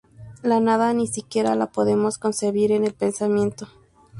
La 0.41 0.59
nada 0.59 0.93
ni 0.95 1.05
siquiera 1.05 1.53
la 1.53 1.67
podemos 1.67 2.17
concebir 2.17 2.71
en 2.71 2.85
el 2.85 2.95
pensamiento. 2.95 3.67